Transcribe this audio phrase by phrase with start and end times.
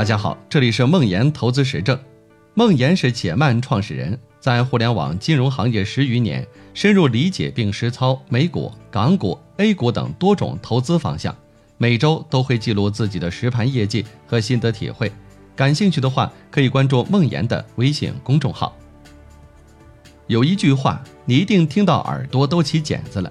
[0.00, 2.00] 大家好，这里是梦岩投资实证。
[2.54, 11.36] 梦岩是且慢创始人，在互联网金融行业十余年，深入理解并实操美股、港股、A 股等多种投资方向，
[11.76, 15.12] 每周都会记录自己的实盘业绩和心得体会。
[15.54, 18.74] 感兴趣的话，可以关注梦岩的微信公众号。
[20.28, 23.30] 有一句话，你一定听到耳朵都起茧子了。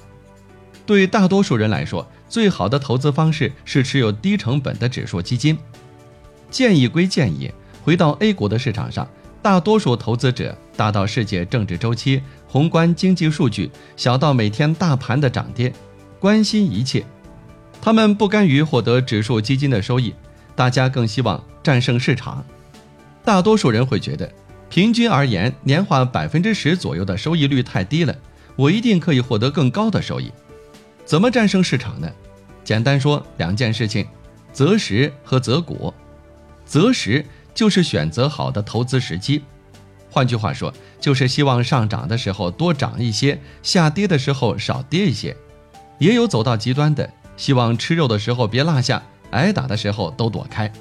[0.85, 5.57] 对大多数人来说，最好的投资方式是持有低成本的指数基金。
[6.49, 7.51] 建议归建议，
[7.83, 9.07] 回到 A 股的市场上，
[9.41, 15.71] 大多数投资者，大到世界政治周期、宏观经济数据，小到每天大盘的涨跌，
[16.19, 17.05] 关心一切。
[17.81, 20.13] 他们不甘于获得指数基金的收益，
[20.55, 22.45] 大家更希望战胜市场。
[23.23, 24.29] 大多数人会觉得，
[24.69, 28.15] 平均而言，年化百分之十左右的收益率太低了，
[28.55, 30.31] 我一定可以获得更高的收益。
[31.05, 32.11] 怎么战胜市场呢？
[32.63, 34.05] 简单说，两件事情：
[34.51, 35.93] 择时和择股。
[36.69, 39.41] 择时就是选择好的投资时机，
[40.11, 40.71] 换句话说，
[41.01, 45.35] 就是希望上涨的时候多涨一些，下跌的时候少跌一些。
[45.97, 50.71] 也有走到极端的，希望吃肉的时候别落下，挨打的时候都躲开。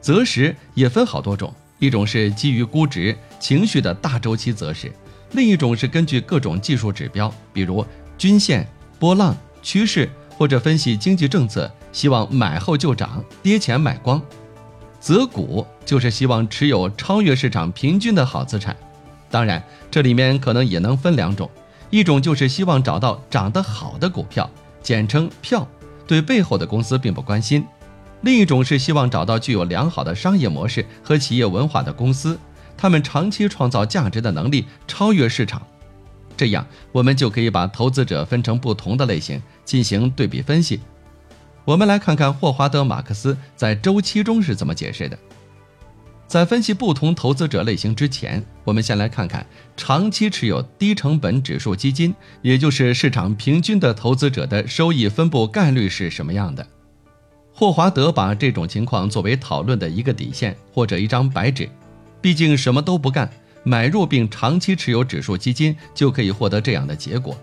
[0.00, 4.92] 择时也分好多种，一种是基于估值、情绪的大周期择时，
[5.32, 7.84] 另一种是根据各种技术指标，比如
[8.16, 8.64] 均线、
[9.00, 10.08] 波浪、趋势，
[10.38, 14.22] 或者分析经济政策，希望买后就涨，跌前买光。
[15.06, 18.76] 择股就是希望持有超越市场平均的好资产，
[19.30, 21.48] 当然这里面可能也能分两种，
[21.90, 24.50] 一种就是希望找到涨得好的股票，
[24.82, 25.64] 简称票，
[26.08, 27.62] 对背后的公司并不关心；
[28.22, 32.36] 另一种是希望找到具有良好的商业模式和企业文化的公司，
[32.76, 35.62] 他们长期创造价值的能力超越市场。
[36.36, 40.80] 这样我们就可以把投资者分成不同的类型进行对比分析。
[41.66, 45.18] 我们来看看霍华德·马克思在周期中是怎么解释的。
[46.28, 49.44] 在分析不同投资者类型之前，我们先来看看
[49.76, 56.64] 长期持有低成本指数基金，也就是市场平均的投资者的收益分布概率是什么样的。
[57.52, 61.68] 霍华德把这种情况作为讨论的一个底线或者一张白纸，
[62.20, 63.28] 毕竟什么都不干，
[63.64, 67.36] 买入并长期持有指数基金就可以获得这样的结果。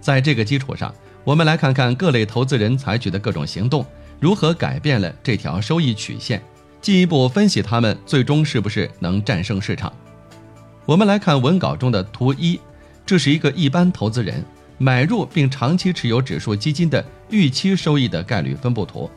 [0.00, 0.94] 在这个基础上。
[1.24, 3.84] 我们来看看各类投资人采取的各种行动
[4.20, 6.40] 如何改变了这条收益曲线，
[6.80, 9.92] 进一步分析他们最终是不是能战胜市场。
[10.84, 12.60] 我们来看文稿中的图一，
[13.04, 14.44] 这是一个一般投资人
[14.78, 19.10] 买入并长期持有指数基金的预期收益的概率分布图。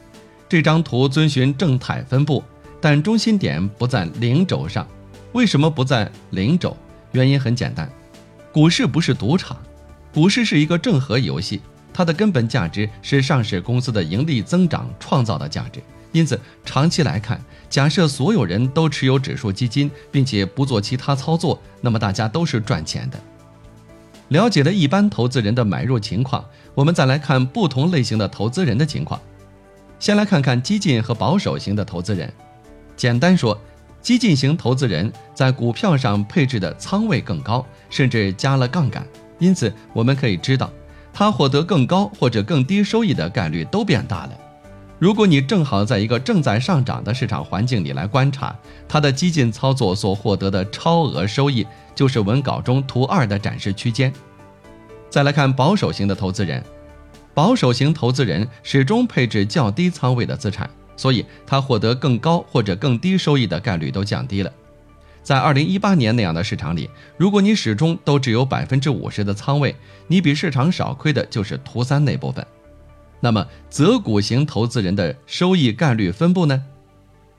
[0.48, 2.44] 这张图遵循正态分布，
[2.82, 4.88] 但中心点不在零轴上。
[5.34, 6.76] 为什么不在零轴？
[7.12, 7.88] 原因很简单，
[8.52, 9.56] 股市不是赌场，
[10.14, 11.62] 股市是一个正和游戏。
[11.92, 15.82] 它的根本价值是上市公司的盈利增长创造的价值，
[16.14, 23.20] 因此长期来看，假设所有人都持有指数基金，并且不做其他操作，那么大家都是赚钱的。
[24.30, 29.20] 了解了一般投资人的买入情况，我们再来看不同类型的投资人的情况。
[30.00, 32.32] 先来看看激进和保守型的投资人。
[32.96, 33.60] 简单说，
[34.02, 39.06] 激进型投资人在股票上配置的仓位更高，甚至加了杠杆，
[39.40, 40.70] 因此我们可以知道。
[41.12, 44.32] 他获得更高或者更低收益的概率都变大了。
[45.00, 48.56] 如果你正好在一个正在上涨的市场环境里来观察，
[48.88, 54.14] 他的激进操作所获得的超额收益，就是文稿中图二的展示区间。
[55.10, 56.64] 再来看保守型的投资人，
[57.34, 64.52] 保守型投资人始终配置较低仓位的资产，所以他获得更高或者更低收益的概率都降低了。
[65.30, 69.76] 在二零一八年那样的市场里，如果你始终都只有百分之五十的仓位，
[70.08, 72.44] 你比市场少亏的就是图三那部分。
[73.20, 76.64] 那么择股型投资人的收益概率分布呢？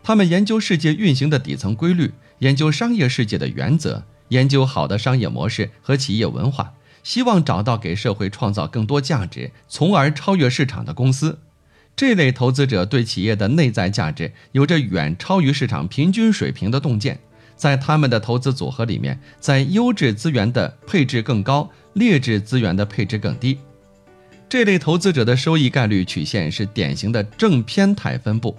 [0.04, 11.40] 他们研究世界运行的底层规律，研究商业世界的原则，研究好的商业模式和企业文化，希望找到给社会创造更多价值，从而超越市场的公司。
[11.96, 17.18] 这类投资者对企业的内在价值有着远超于市场平均水平的洞见。
[17.60, 23.58] 在他们的投资组合里面，在优质资源的配置更高，劣质资源的配置更低。
[24.48, 28.56] 这类投资者的收益概率曲线是典型的正偏态分布。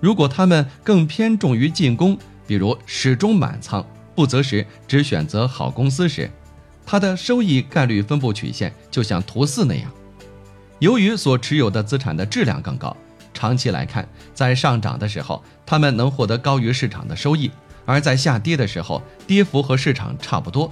[0.00, 2.16] 如果他们更偏重于进攻，
[2.46, 3.84] 比如始终满仓，
[4.14, 6.30] 不择时只选择好公司时，
[6.86, 9.92] 它的收益概率分布曲线就像图四那样。
[10.78, 12.96] 由于所持有的资产的质量更高，
[13.34, 17.50] 长期来看，在上涨的时候，他们能获得高于市场的收益。
[17.88, 20.70] 而在下跌的时候，跌幅和市场差不多。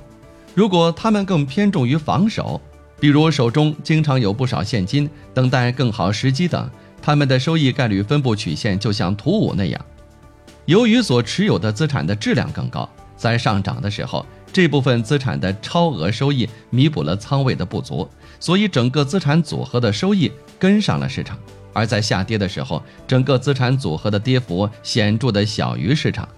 [0.55, 2.61] 如果他们更偏重于防守，
[3.01, 6.71] 比如手中经常有不少现金，等待更好时机等，
[7.01, 9.83] 他们的收益概率分布曲线就像图五那样。
[10.67, 12.87] 由于所持有的资产的质量更高，
[13.17, 18.07] 在上涨的时候，这部分资产的超额收益弥补了仓位的不足，
[18.39, 21.35] 所以整个资产组合的收益跟上了市场；
[21.73, 26.29] 而在下跌的时候，整个资产组合的跌幅显著的小于市场。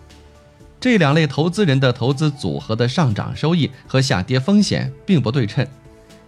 [0.81, 5.67] 这两类投资人的投资组合的上涨收益和下跌风险并不对称，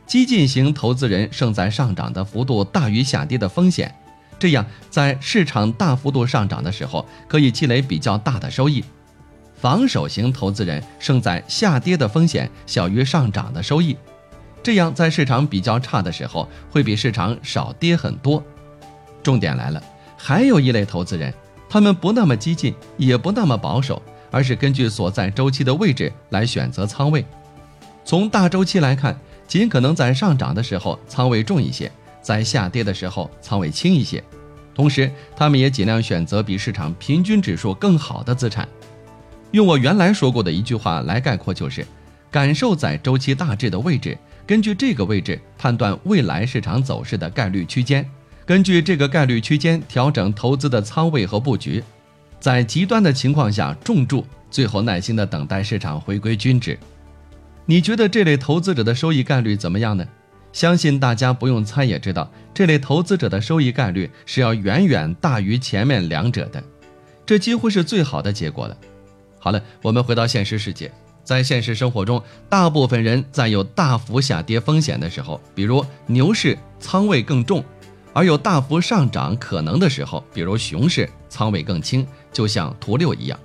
[0.06, 3.94] 激进型投资人胜在上涨的幅度大于下跌的风险，
[4.40, 8.82] 这样在市场大幅度上涨的时候可以积累比较大的收益；
[9.54, 13.96] 防守型投资人胜在下跌的风险小于上涨的收益，
[14.64, 18.42] 这样在市场比较差的时候会比市场少跌很多。
[19.22, 19.80] 重点来了，
[20.16, 21.32] 还有一类投资人，
[21.68, 24.02] 他们不那么激进，也不那么保守。
[24.30, 27.24] 而是根据所在周期的位置来选择仓位。
[28.04, 31.90] 从大周期来看，尽可能在上涨的时候仓位重一些，
[32.22, 34.22] 在下跌的时候仓位轻一些。
[34.74, 38.66] 同时，他们也尽量选择比市场平均指数更好的资产。
[39.50, 41.84] 用我原来说过的一句话来概括，就是：
[42.30, 44.16] 感受在周期大致的位置，
[44.46, 48.08] 根据这个位置判断未来市场走势的概率区间，
[48.46, 51.82] 根据这个概率区间调整投资的仓位和布局。
[52.40, 56.78] 在极端的情况下重注，最后耐心的等待市场回归均值。
[57.66, 60.04] 你觉得这类投资者的收益概率怎么样呢？
[60.52, 66.60] 相信大家不用猜也知道，这类投资者的收益概率是要远远大于前面两者的，
[67.24, 68.76] 这几乎是最好的结果了。
[69.38, 70.90] 好了，我们回到现实世界，
[71.22, 77.62] 在现实生活中，大部分人在有大幅下跌风险的时候，比如牛市，仓位更重。
[78.12, 83.38] 而有大幅上涨可能的时候，比如熊市，仓位更轻，就像图六一样。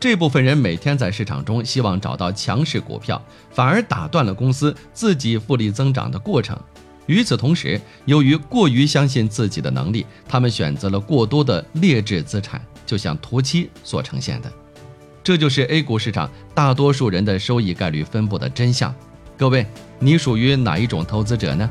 [0.00, 6.58] 这部分人每天在市场中希望找到强势股票，反而打断了公司自己复利增长的过程。
[7.06, 14.52] 与此同时，由于过于相信自己的能力，他们选择了过多的劣质资产，就像图七所呈现的。
[15.22, 18.94] 这就是 A 股市场大多数人的收益概率分布的真相。
[19.38, 19.66] 各位，
[19.98, 21.70] 你属于哪一种投资者呢？